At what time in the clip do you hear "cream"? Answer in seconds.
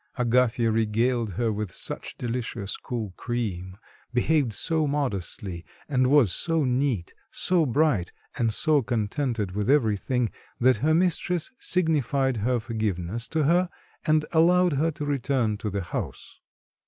3.17-3.77